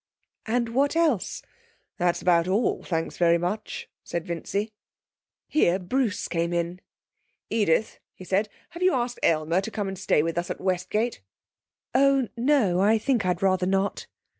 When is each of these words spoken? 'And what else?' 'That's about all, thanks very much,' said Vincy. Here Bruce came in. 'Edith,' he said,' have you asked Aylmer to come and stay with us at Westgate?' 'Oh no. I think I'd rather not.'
'And 0.47 0.69
what 0.69 0.95
else?' 0.95 1.43
'That's 1.99 2.23
about 2.23 2.47
all, 2.47 2.81
thanks 2.83 3.17
very 3.19 3.37
much,' 3.37 3.87
said 4.03 4.25
Vincy. 4.25 4.71
Here 5.47 5.77
Bruce 5.77 6.27
came 6.27 6.53
in. 6.53 6.81
'Edith,' 7.51 7.99
he 8.15 8.23
said,' 8.25 8.49
have 8.69 8.81
you 8.81 8.95
asked 8.95 9.19
Aylmer 9.21 9.61
to 9.61 9.69
come 9.69 9.87
and 9.87 9.99
stay 9.99 10.23
with 10.23 10.39
us 10.39 10.49
at 10.49 10.59
Westgate?' 10.59 11.21
'Oh 11.93 12.29
no. 12.35 12.79
I 12.79 12.97
think 12.97 13.27
I'd 13.27 13.43
rather 13.43 13.67
not.' 13.67 14.07